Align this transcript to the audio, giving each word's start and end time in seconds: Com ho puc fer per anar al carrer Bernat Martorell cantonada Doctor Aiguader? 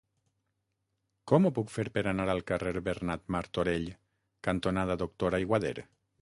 Com 1.31 1.43
ho 1.45 1.51
puc 1.57 1.69
fer 1.73 1.85
per 1.97 2.03
anar 2.11 2.25
al 2.35 2.41
carrer 2.53 2.73
Bernat 2.87 3.29
Martorell 3.37 3.87
cantonada 4.49 4.97
Doctor 5.05 5.39
Aiguader? 5.41 5.77